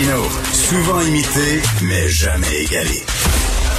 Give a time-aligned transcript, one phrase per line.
[0.00, 0.22] Martino,
[0.52, 3.02] souvent imité, mais jamais égalé.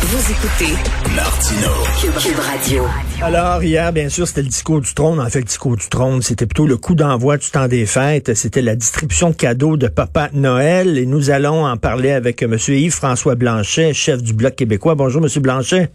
[0.03, 0.73] Vous écoutez
[1.16, 1.71] Martino.
[1.99, 2.84] Cube, Radio.
[3.23, 5.20] Alors, hier, bien sûr, c'était le discours du trône.
[5.20, 8.35] En fait, le discours du trône, c'était plutôt le coup d'envoi du temps des fêtes.
[8.35, 10.99] C'était la distribution de cadeaux de Papa Noël.
[10.99, 12.55] Et nous allons en parler avec M.
[12.67, 14.93] Yves-François Blanchet, chef du Bloc québécois.
[14.93, 15.41] Bonjour, M.
[15.41, 15.90] Blanchet.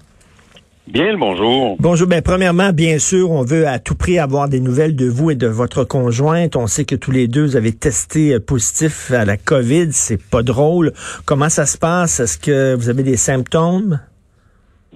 [0.89, 1.77] Bien le bonjour.
[1.81, 2.07] Bonjour.
[2.07, 5.35] Ben, premièrement, bien sûr, on veut à tout prix avoir des nouvelles de vous et
[5.35, 6.55] de votre conjointe.
[6.55, 9.89] On sait que tous les deux vous avez testé euh, positif à la COVID.
[9.91, 10.93] C'est pas drôle.
[11.25, 12.21] Comment ça se passe?
[12.21, 13.99] Est-ce que vous avez des symptômes?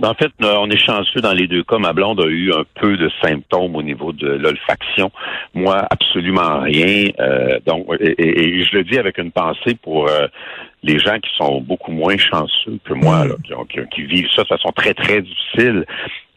[0.03, 1.79] En fait, euh, on est chanceux dans les deux cas.
[1.79, 5.11] Ma blonde a eu un peu de symptômes au niveau de l'olfaction.
[5.53, 7.11] Moi, absolument rien.
[7.21, 10.27] Euh, donc, et, je le dis avec une pensée pour euh,
[10.83, 13.35] les gens qui sont beaucoup moins chanceux que moi, là,
[13.69, 15.85] qui, qui, vivent ça de façon très, très difficile.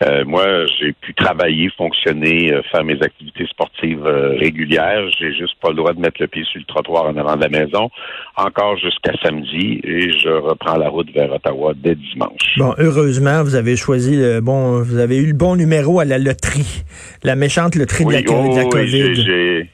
[0.03, 5.09] Euh, moi, j'ai pu travailler, fonctionner, euh, faire mes activités sportives euh, régulières.
[5.17, 7.41] J'ai juste pas le droit de mettre le pied sur le trottoir en avant de
[7.41, 7.89] la maison,
[8.35, 12.57] encore jusqu'à samedi, et je reprends la route vers Ottawa dès dimanche.
[12.57, 16.17] Bon, heureusement, vous avez choisi le bon, vous avez eu le bon numéro à la
[16.17, 16.83] loterie,
[17.23, 19.67] la méchante loterie de, la, oh, la COVID.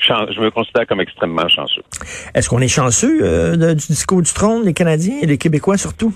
[0.00, 1.82] Je me considère comme extrêmement chanceux.
[2.34, 6.14] Est-ce qu'on est chanceux du discours du trône, les Canadiens et les Québécois surtout?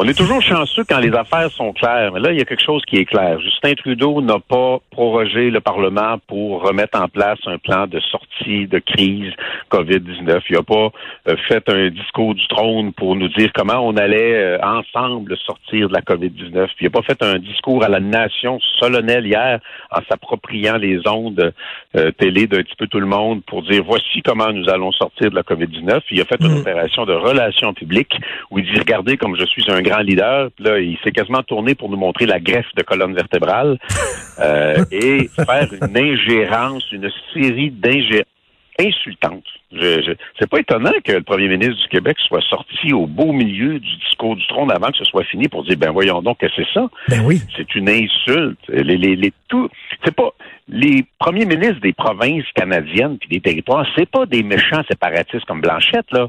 [0.00, 2.62] On est toujours chanceux quand les affaires sont claires, mais là, il y a quelque
[2.62, 3.40] chose qui est clair.
[3.40, 8.68] Justin Trudeau n'a pas prorogé le Parlement pour remettre en place un plan de sortie
[8.68, 9.32] de crise
[9.72, 10.40] COVID-19.
[10.50, 10.92] Il n'a pas
[11.26, 15.88] euh, fait un discours du trône pour nous dire comment on allait euh, ensemble sortir
[15.88, 16.68] de la COVID-19.
[16.80, 19.58] Il n'a pas fait un discours à la nation solennel hier
[19.90, 21.52] en s'appropriant les ondes
[21.96, 25.30] euh, télé d'un petit peu tout le monde pour dire voici comment nous allons sortir
[25.30, 26.02] de la COVID-19.
[26.12, 26.60] Il a fait une mm.
[26.60, 28.14] opération de relations publiques
[28.52, 30.50] où il dit regardez comme je suis un grand leader.
[30.58, 33.78] Là, il s'est quasiment tourné pour nous montrer la greffe de colonne vertébrale
[34.40, 38.26] euh, et faire une ingérence, une série d'ingérences
[38.78, 39.44] insultantes.
[39.72, 43.32] Je, je, c'est pas étonnant que le premier ministre du Québec soit sorti au beau
[43.32, 46.38] milieu du discours du trône avant que ce soit fini pour dire ben voyons donc
[46.38, 46.88] que c'est ça.
[47.08, 47.42] Ben oui.
[47.56, 48.60] C'est une insulte.
[48.68, 49.68] Les, les, les tout.
[50.04, 50.30] C'est pas
[50.68, 53.84] les premiers ministres des provinces canadiennes puis des territoires.
[53.96, 56.28] C'est pas des méchants séparatistes comme Blanchette là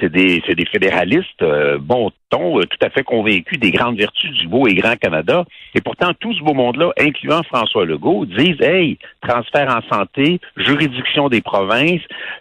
[0.00, 4.30] c'est des, des fédéralistes euh, bon ton, euh, tout à fait convaincus des grandes vertus
[4.32, 5.44] du beau et grand Canada.
[5.74, 11.28] Et pourtant, tout ce beau monde-là, incluant François Legault, disent Hey, transfert en santé, juridiction
[11.28, 12.00] des provinces,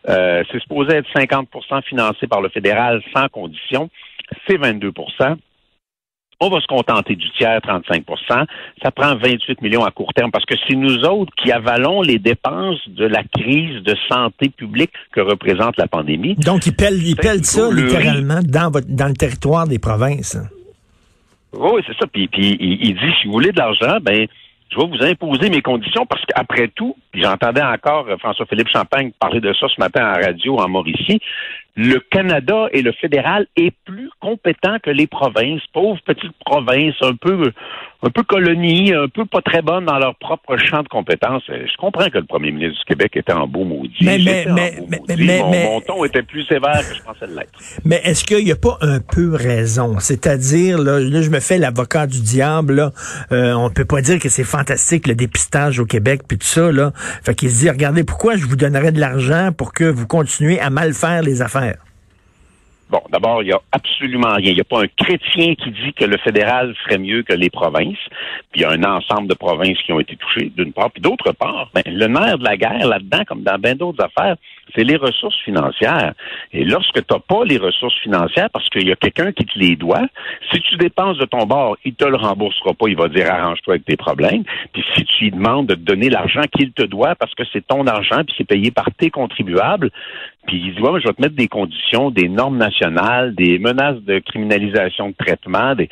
[0.10, 3.90] euh, c'est supposé être 50% financé par le fédéral sans condition,
[4.48, 4.92] c'est 22
[6.42, 8.46] on va se contenter du tiers, 35%
[8.82, 12.18] Ça prend 28 millions à court terme parce que c'est nous autres qui avalons les
[12.18, 16.36] dépenses de la crise de santé publique que représente la pandémie.
[16.36, 20.38] Donc, ils pèlent, ils pèlent ça littéralement dans, votre, dans le territoire des provinces.
[21.54, 22.08] Oui, c'est ça.
[22.12, 24.28] Puis, puis il, il, dit, si vous voulez de l'argent, ben
[24.72, 29.54] je vais vous imposer mes conditions parce qu'après tout, j'entendais encore François-Philippe Champagne parler de
[29.54, 31.20] ça ce matin en radio en Mauricie,
[31.76, 37.16] le Canada et le fédéral est plus compétent que les provinces, pauvres petites provinces, un
[37.16, 37.52] peu
[38.04, 41.44] un peu colonies, un peu pas très bonnes dans leur propre champ de compétences.
[41.48, 43.94] Je comprends que le premier ministre du Québec était en beau maudit.
[44.02, 47.52] Mais, mais, mais, mais, mon, mon, ton était plus sévère que je pensais l'être.
[47.86, 50.00] Mais est-ce qu'il n'y a pas un peu raison?
[50.00, 52.92] C'est-à-dire, là, là, je me fais l'avocat du diable, là.
[53.32, 56.72] Euh, on peut pas dire que c'est fantastique le dépistage au Québec puis tout ça,
[56.72, 56.92] là.
[57.24, 60.60] Fait qu'il se dit, regardez, pourquoi je vous donnerais de l'argent pour que vous continuez
[60.60, 61.78] à mal faire les affaires?
[62.92, 64.50] Bon, d'abord, il n'y a absolument rien.
[64.50, 67.50] Il n'y a pas un chrétien qui dit que le fédéral ferait mieux que les
[67.50, 68.04] provinces.
[68.52, 70.92] Puis il y a un ensemble de provinces qui ont été touchées, d'une part.
[70.92, 74.36] Puis d'autre part, ben, le nerf de la guerre là-dedans, comme dans bien d'autres affaires,
[74.76, 76.14] c'est les ressources financières.
[76.52, 79.58] Et lorsque tu n'as pas les ressources financières, parce qu'il y a quelqu'un qui te
[79.58, 80.06] les doit,
[80.52, 83.76] si tu dépenses de ton bord, il te le remboursera pas, il va dire arrange-toi
[83.76, 84.44] avec tes problèmes.
[84.74, 87.66] Puis si tu lui demandes de te donner l'argent qu'il te doit parce que c'est
[87.66, 89.92] ton argent, puis c'est payé par tes contribuables,
[90.48, 94.02] puis il dit, ouais, je vais te mettre des conditions, des normes nationales, des menaces
[94.02, 95.90] de criminalisation de traitement, des...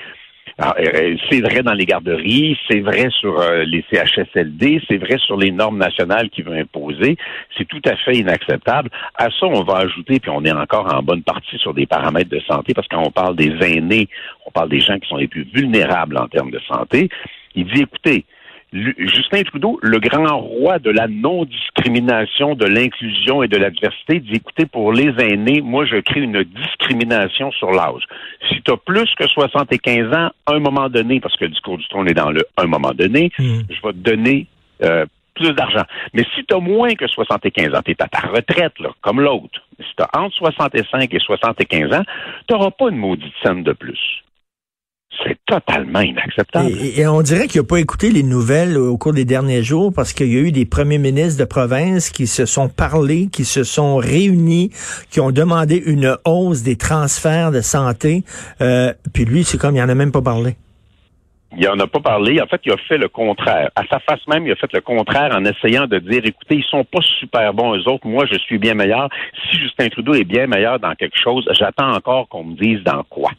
[0.61, 5.17] Euh, euh, c'est vrai dans les garderies, c'est vrai sur euh, les CHSLD, c'est vrai
[5.17, 7.17] sur les normes nationales qu'il veut imposer.
[7.57, 8.89] C'est tout à fait inacceptable.
[9.15, 12.29] À ça, on va ajouter, puis on est encore en bonne partie sur des paramètres
[12.29, 14.09] de santé, parce que quand on parle des aînés,
[14.45, 17.09] on parle des gens qui sont les plus vulnérables en termes de santé.
[17.55, 18.25] Il dit, écoutez,
[18.71, 24.35] Justin Trudeau, le grand roi de la non-discrimination, de l'inclusion et de la diversité, dit
[24.35, 28.03] écoutez, pour les aînés, moi, je crée une discrimination sur l'âge.
[28.49, 31.77] Si tu as plus que 75 ans, à un moment donné, parce que le discours
[31.77, 33.61] du trône est dans le un moment donné, hmm.
[33.69, 34.45] je vais te donner
[34.83, 35.83] euh, plus d'argent.
[36.13, 39.21] Mais si tu as moins que 75 ans, tu es à ta retraite, là, comme
[39.21, 39.61] l'autre.
[39.79, 42.03] Si tu as entre 65 et 75 ans,
[42.47, 44.23] tu n'auras pas une maudite scène de plus.
[45.23, 46.69] C'est totalement inacceptable.
[46.69, 50.13] Et, on dirait qu'il n'a pas écouté les nouvelles au cours des derniers jours parce
[50.13, 53.63] qu'il y a eu des premiers ministres de province qui se sont parlé, qui se
[53.63, 54.71] sont réunis,
[55.09, 58.23] qui ont demandé une hausse des transferts de santé.
[58.61, 60.55] Euh, puis lui, c'est comme il n'en a même pas parlé.
[61.57, 62.39] Il n'en a pas parlé.
[62.41, 63.69] En fait, il a fait le contraire.
[63.75, 66.63] À sa face même, il a fait le contraire en essayant de dire, écoutez, ils
[66.63, 68.05] sont pas super bons eux autres.
[68.05, 69.09] Moi, je suis bien meilleur.
[69.49, 73.03] Si Justin Trudeau est bien meilleur dans quelque chose, j'attends encore qu'on me dise dans
[73.03, 73.31] quoi.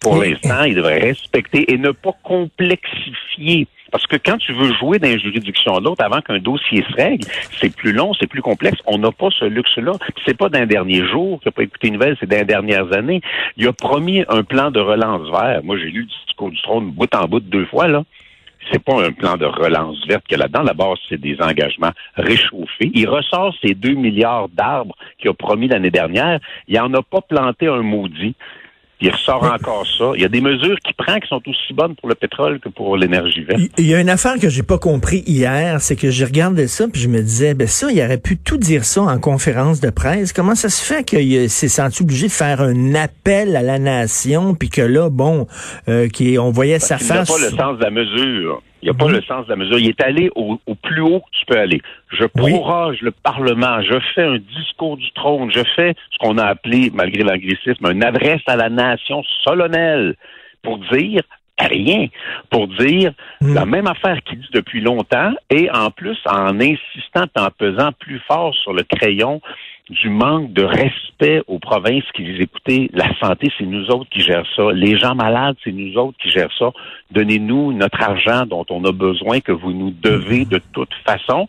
[0.00, 3.66] Pour l'instant, il devrait respecter et ne pas complexifier.
[3.90, 7.26] Parce que quand tu veux jouer une juridiction l'autre avant qu'un dossier se règle,
[7.58, 8.78] c'est plus long, c'est plus complexe.
[8.86, 9.92] On n'a pas ce luxe-là.
[10.26, 13.22] C'est pas d'un dernier jour qu'il n'a pas écouté une nouvelle, c'est d'un dernières années.
[13.56, 15.62] Il a promis un plan de relance vert.
[15.64, 18.04] Moi, j'ai lu le discours du trône bout en bout deux fois, là
[18.72, 20.62] c'est pas un plan de relance verte que là-dedans.
[20.62, 22.90] La base, c'est des engagements réchauffés.
[22.92, 26.40] Il ressort ces deux milliards d'arbres qu'il a promis l'année dernière.
[26.66, 28.34] Il en a pas planté un maudit
[29.00, 30.12] il ressort encore ça.
[30.14, 32.68] Il y a des mesures qu'il prend qui sont aussi bonnes pour le pétrole que
[32.68, 33.60] pour l'énergie verte.
[33.78, 36.86] Il y a une affaire que j'ai pas compris hier, c'est que j'ai regardé ça
[36.88, 39.90] puis je me disais, ben ça, il aurait pu tout dire ça en conférence de
[39.90, 40.32] presse.
[40.32, 44.54] Comment ça se fait qu'il s'est senti obligé de faire un appel à la nation
[44.54, 45.46] puis que là, bon,
[45.88, 46.08] euh,
[46.38, 47.28] on voyait sa face.
[47.28, 48.62] Il n'a pas le sens de la mesure.
[48.82, 49.12] Il n'y a pas mhm.
[49.12, 49.78] le sens de la mesure.
[49.78, 51.80] Il est allé au, plus haut que tu peux aller.
[52.10, 53.82] Je prorage le Parlement.
[53.82, 55.50] Je fais un discours du trône.
[55.52, 60.14] Je fais ce qu'on a appelé, malgré l'anglicisme, une adresse à la nation solennelle
[60.62, 61.22] pour dire
[61.58, 62.06] rien,
[62.50, 63.54] pour dire mhm.
[63.54, 68.20] la même affaire qu'il dit depuis longtemps et en plus en insistant en pesant plus
[68.28, 69.40] fort sur le crayon
[69.90, 74.20] du manque de respect aux provinces qui disent écoutez, la santé, c'est nous autres qui
[74.20, 74.70] gèrent ça.
[74.72, 76.70] Les gens malades, c'est nous autres qui gèrent ça.
[77.10, 81.46] Donnez-nous notre argent dont on a besoin, que vous nous devez de toute façon.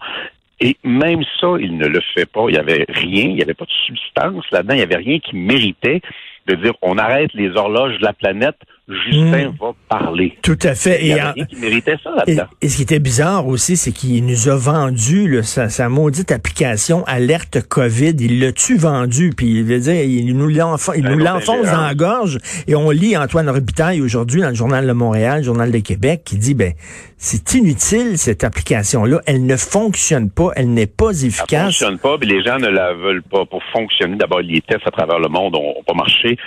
[0.62, 2.46] Et même ça, il ne le fait pas.
[2.48, 5.20] Il n'y avait rien, il n'y avait pas de substance là-dedans, il n'y avait rien
[5.20, 6.02] qui méritait
[6.48, 8.58] de dire on arrête les horloges de la planète
[8.90, 9.56] Justin hmm.
[9.60, 10.38] va parler.
[10.42, 11.00] Tout à fait.
[11.02, 12.46] Il y et, qui méritait ça là-dedans.
[12.62, 17.68] Et, ce qui était bizarre aussi, c'est qu'il nous a vendu sa, maudite application Alerte
[17.68, 18.16] COVID.
[18.20, 19.32] Il l'a-tu vendu?
[19.36, 22.40] Puis il veut dire, il nous l'enfonce dans la gorge.
[22.68, 26.24] Et on lit Antoine Robitaille aujourd'hui dans le Journal de Montréal, le Journal de Québec,
[26.26, 26.74] qui dit, ben,
[27.18, 29.20] c'est inutile cette application-là.
[29.26, 30.52] Elle ne fonctionne pas.
[30.56, 31.52] Elle n'est pas efficace.
[31.52, 32.18] Elle ne fonctionne pas.
[32.18, 34.16] Puis les gens ne la veulent pas pour fonctionner.
[34.16, 36.38] D'abord, les tests à travers le monde n'ont pas marché.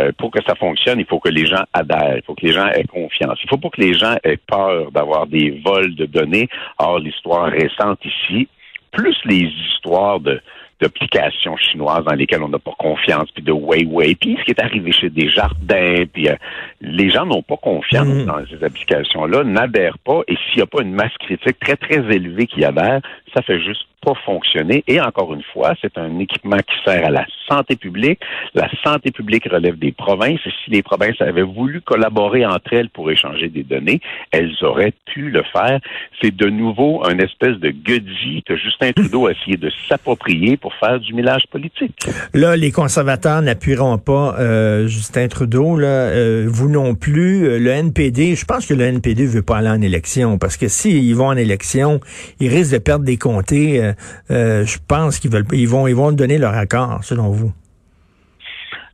[0.00, 2.66] Euh, pour que ça fonctionne, il faut que les gens il faut que les gens
[2.68, 3.38] aient confiance.
[3.42, 6.48] Il faut pas que les gens aient peur d'avoir des vols de données.
[6.78, 8.48] Or, l'histoire récente ici,
[8.92, 10.40] plus les histoires de
[10.80, 14.62] d'applications chinoises dans lesquelles on n'a pas confiance, puis de Weiwei, puis ce qui est
[14.62, 16.36] arrivé chez des jardins, puis euh,
[16.80, 18.24] les gens n'ont pas confiance mm.
[18.26, 21.96] dans ces applications-là, n'adhèrent pas, et s'il n'y a pas une masse critique très, très
[22.14, 23.00] élevée qui adhère,
[23.34, 24.82] ça fait juste pas.
[24.86, 28.20] Et encore une fois, c'est un équipement qui sert à la santé publique.
[28.54, 30.40] La santé publique relève des provinces.
[30.46, 34.00] Et si les provinces avaient voulu collaborer entre elles pour échanger des données,
[34.30, 35.80] elles auraient pu le faire.
[36.20, 40.74] C'est de nouveau un espèce de gueudis que Justin Trudeau a essayé de s'approprier pour
[40.74, 41.94] faire du millage politique.
[42.34, 45.76] Là, les conservateurs n'appuieront pas euh, Justin Trudeau.
[45.76, 47.58] Là, euh, vous non plus.
[47.58, 51.14] Le NPD, je pense que le NPD veut pas aller en élection parce que s'ils
[51.14, 52.00] vont en élection,
[52.40, 53.82] ils risquent de perdre des comtés.
[53.82, 53.92] Euh, euh,
[54.30, 57.52] je pense qu'ils veulent, ils vont, ils vont donner leur accord, selon vous?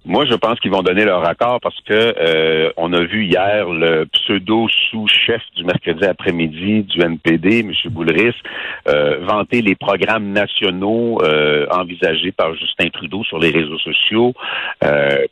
[0.07, 3.67] Moi, je pense qu'ils vont donner leur accord parce que euh, on a vu hier
[3.71, 7.73] le pseudo sous-chef du mercredi après-midi du NPD, M.
[7.91, 8.35] Boulris,
[8.87, 14.35] euh, vanter les programmes nationaux euh, envisagés par Justin Trudeau sur les réseaux sociaux,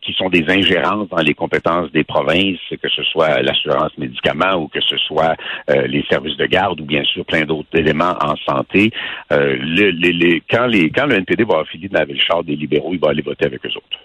[0.01, 4.69] qui sont des ingérences dans les compétences des provinces, que ce soit l'assurance médicaments ou
[4.69, 5.37] que ce soit
[5.69, 8.91] les services de garde ou bien sûr plein d'autres éléments en santé.
[9.31, 13.11] Le, quand, les, quand le NPD va affiler dans le char des libéraux, il va
[13.11, 13.99] aller voter avec eux autres.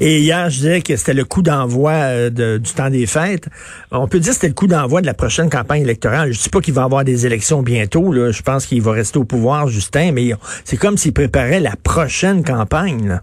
[0.00, 3.48] Et hier, je disais que c'était le coup d'envoi euh, du temps des fêtes.
[3.90, 6.32] On peut dire que c'était le coup d'envoi de la prochaine campagne électorale.
[6.32, 8.12] Je ne dis pas qu'il va y avoir des élections bientôt.
[8.12, 8.30] Là.
[8.30, 10.30] Je pense qu'il va rester au pouvoir, Justin, mais
[10.64, 13.20] c'est comme s'il préparait la prochaine campagne.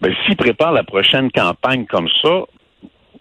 [0.00, 2.42] Ben, s'il prépare la prochaine campagne comme ça,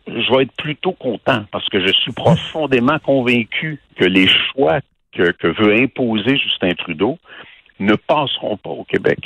[0.08, 4.80] je vais être plutôt content parce que je suis profondément convaincu que les choix
[5.14, 7.20] que veut imposer Justin Trudeau,
[7.82, 9.20] ne passeront pas au Québec.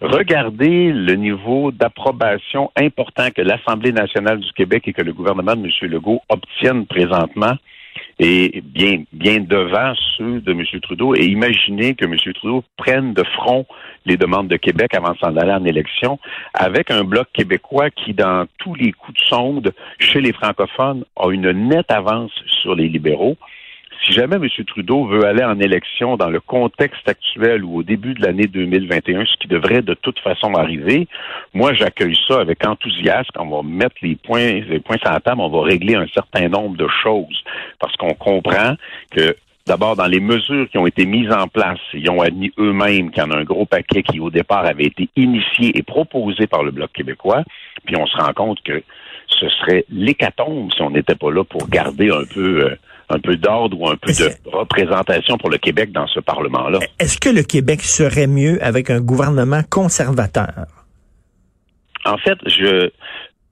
[0.00, 5.66] Regardez le niveau d'approbation important que l'Assemblée nationale du Québec et que le gouvernement de
[5.66, 5.90] M.
[5.90, 7.54] Legault obtiennent présentement.
[8.18, 10.62] et bien, bien devant ceux de M.
[10.82, 11.14] Trudeau.
[11.14, 12.16] Et imaginez que M.
[12.34, 13.66] Trudeau prenne de front
[14.04, 16.18] les demandes de Québec avant de s'en aller en élection,
[16.54, 21.30] avec un bloc québécois qui, dans tous les coups de sonde chez les francophones, a
[21.30, 23.36] une nette avance sur les libéraux
[24.04, 24.48] si jamais M.
[24.66, 29.24] Trudeau veut aller en élection dans le contexte actuel ou au début de l'année 2021,
[29.26, 31.06] ce qui devrait de toute façon arriver,
[31.54, 33.30] moi j'accueille ça avec enthousiasme.
[33.38, 36.48] On va mettre les points, les points sur la table, on va régler un certain
[36.48, 37.44] nombre de choses
[37.78, 38.74] parce qu'on comprend
[39.10, 43.12] que D'abord, dans les mesures qui ont été mises en place, ils ont admis eux-mêmes
[43.12, 46.48] qu'il y en a un gros paquet qui, au départ, avait été initié et proposé
[46.48, 47.44] par le Bloc québécois.
[47.84, 48.82] Puis on se rend compte que
[49.28, 52.76] ce serait l'hécatombe si on n'était pas là pour garder un peu euh,
[53.10, 56.78] un peu d'ordre ou un peu de représentation pour le Québec dans ce Parlement-là.
[56.98, 60.66] Est-ce que le Québec serait mieux avec un gouvernement conservateur?
[62.04, 62.90] En fait, je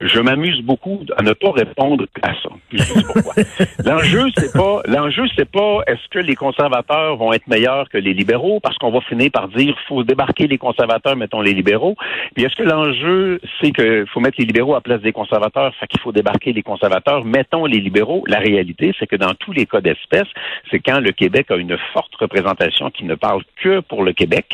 [0.01, 2.49] je m'amuse beaucoup à ne pas répondre à ça.
[3.85, 8.13] l'enjeu, c'est pas, l'enjeu, c'est pas est-ce que les conservateurs vont être meilleurs que les
[8.13, 11.95] libéraux, parce qu'on va finir par dire faut débarquer les conservateurs, mettons les libéraux.
[12.33, 15.87] Puis est-ce que l'enjeu, c'est qu'il faut mettre les libéraux à place des conservateurs, fait
[15.87, 18.23] qu'il faut débarquer les conservateurs, mettons les libéraux.
[18.27, 20.27] La réalité, c'est que dans tous les cas d'espèce,
[20.71, 24.53] c'est quand le Québec a une forte représentation qui ne parle que pour le Québec,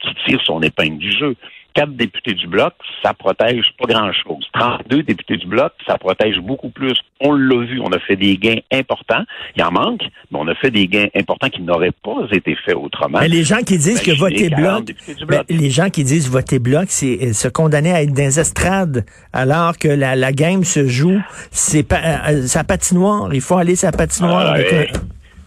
[0.00, 1.34] qui tire son épingle du jeu
[1.74, 4.44] quatre députés du Bloc, ça protège pas grand-chose.
[4.52, 6.94] 32 députés du Bloc, ça protège beaucoup plus.
[7.20, 9.24] On l'a vu, on a fait des gains importants.
[9.56, 12.76] Il en manque, mais on a fait des gains importants qui n'auraient pas été faits
[12.76, 13.18] autrement.
[13.20, 14.92] Mais les gens qui disent que voter Bloc,
[15.28, 18.40] ben, les gens qui disent voter Bloc, c'est euh, se condamner à être dans les
[18.40, 21.20] estrades, alors que la, la game se joue,
[21.50, 23.32] c'est pas, euh, sa patinoire.
[23.32, 24.54] Il faut aller sa patinoire.
[24.56, 24.98] Ah,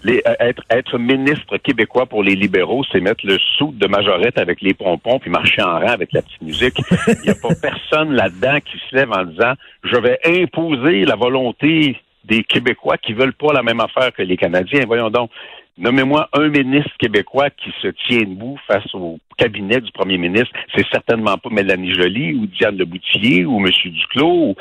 [0.04, 4.38] les, euh, être, être ministre québécois pour les libéraux, c'est mettre le sou de majorette
[4.38, 6.78] avec les pompons puis marcher en rang avec la petite musique.
[7.08, 9.54] Il n'y a pas personne là-dedans qui se lève en disant
[9.84, 14.38] je vais imposer la volonté des Québécois qui veulent pas la même affaire que les
[14.38, 14.84] Canadiens.
[14.86, 15.32] Voyons donc.
[15.78, 20.52] Nommez-moi un ministre québécois qui se tient debout face au cabinet du premier ministre.
[20.76, 23.72] C'est certainement pas Mélanie Joly ou Diane Le Boutillier ou M.
[23.86, 24.56] Duclos.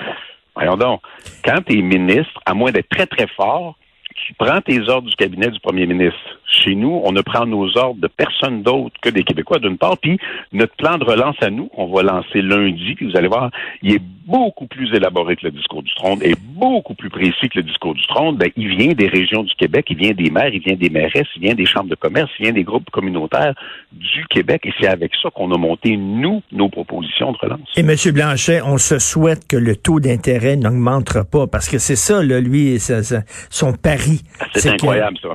[0.55, 1.03] Voyons donc.
[1.45, 3.77] Quand tu es ministre, à moins d'être très, très fort,
[4.27, 6.19] tu prends tes ordres du cabinet du premier ministre.
[6.47, 9.99] Chez nous, on ne prend nos ordres de personne d'autre que des Québécois, d'une part.
[9.99, 10.19] Puis
[10.53, 13.51] notre plan de relance à nous, on va lancer lundi, puis vous allez voir,
[13.83, 17.59] il est beaucoup plus élaboré que le discours du trône et beaucoup plus précis que
[17.59, 18.37] le discours du trône.
[18.37, 21.29] Ben, il vient des régions du Québec, il vient des maires, il vient des mairesses,
[21.37, 23.55] il vient des chambres de commerce, il vient des groupes communautaires
[23.93, 24.63] du Québec.
[24.65, 27.69] Et c'est avec ça qu'on a monté, nous, nos propositions de relance.
[27.77, 27.95] Et M.
[28.13, 32.41] Blanchet, on se souhaite que le taux d'intérêt n'augmentera pas parce que c'est ça, là,
[32.41, 32.79] lui,
[33.51, 34.10] son pari.
[34.55, 35.29] C'est incroyable, ça.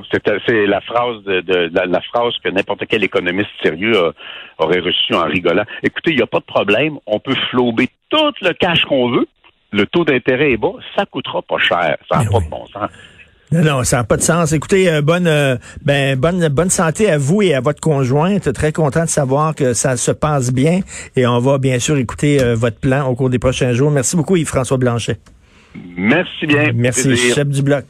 [0.46, 4.12] C'est la phrase de, la, phrase que n'importe quel économiste sérieux
[4.58, 5.64] aurait reçu en rigolant.
[5.82, 6.98] Écoutez, il n'y a pas de problème.
[7.06, 9.26] On peut flouber tout le cash qu'on veut.
[9.72, 10.72] Le taux d'intérêt est bas.
[10.96, 11.96] Ça coûtera pas cher.
[12.10, 12.90] Ça n'a pas de bon sens.
[13.52, 14.52] Non, non, ça n'a pas de sens.
[14.52, 18.52] Écoutez, euh, bonne, euh, ben, bonne, bonne santé à vous et à votre conjointe.
[18.52, 20.80] Très content de savoir que ça se passe bien
[21.14, 23.90] et on va bien sûr écouter euh, votre plan au cours des prochains jours.
[23.90, 25.18] Merci beaucoup, Yves-François Blanchet.
[25.96, 26.72] Merci bien.
[26.74, 27.84] Merci, chef du bloc.